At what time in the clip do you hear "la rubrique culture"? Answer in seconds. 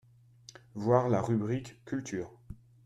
1.09-2.31